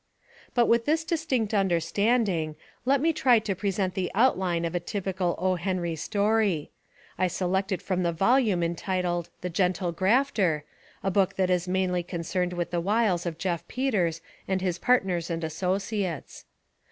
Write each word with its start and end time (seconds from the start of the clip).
But 0.55 0.65
with 0.65 0.85
this 0.85 1.03
distinct 1.03 1.53
understanding, 1.53 2.55
let 2.85 3.01
me 3.01 3.13
try 3.13 3.37
to 3.37 3.53
present 3.53 3.93
the 3.93 4.09
outline 4.15 4.65
of 4.65 4.73
a 4.73 4.79
typical 4.79 5.35
O. 5.37 5.53
Henry 5.57 5.95
story. 5.95 6.71
I 7.19 7.27
select 7.27 7.71
it 7.71 7.83
from 7.83 8.01
the 8.01 8.11
volume 8.11 8.63
entitled 8.63 9.29
The 9.41 9.51
Gentle 9.51 9.91
Grafter, 9.91 10.63
a 11.03 11.11
book 11.11 11.35
that 11.35 11.51
is 11.51 11.67
mainly 11.67 12.01
con 12.01 12.21
cerned 12.21 12.53
with 12.53 12.71
the 12.71 12.81
wiles 12.81 13.27
of 13.27 13.37
Jeff 13.37 13.67
Peters 13.67 14.21
and 14.47 14.59
his 14.59 14.79
partners 14.79 15.29
and 15.29 15.43
associates. 15.43 16.45